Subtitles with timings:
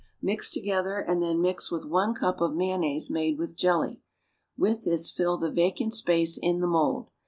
[0.19, 4.01] Mix together and then mix with one cup of mayonnaise made with jelly;
[4.57, 7.11] with this fill the vacant space in the mould.